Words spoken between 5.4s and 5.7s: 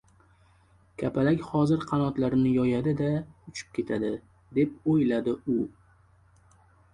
u.